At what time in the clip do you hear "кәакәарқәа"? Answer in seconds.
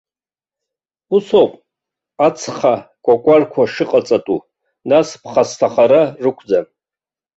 3.03-3.63